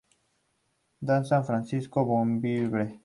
[1.01, 2.99] Bazán Francisco Bembibre.